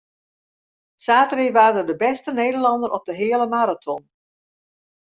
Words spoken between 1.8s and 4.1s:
de bêste Nederlanner op de heale maraton.